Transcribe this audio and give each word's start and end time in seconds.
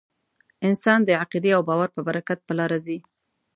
انسان 0.67 0.99
د 1.03 1.09
عقیدې 1.21 1.51
او 1.57 1.61
باور 1.69 1.89
په 1.95 2.01
برکت 2.07 2.39
په 2.47 2.53
لاره 2.59 2.77
ځي. 2.85 2.97